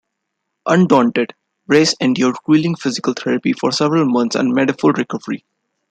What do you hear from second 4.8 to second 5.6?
recovery.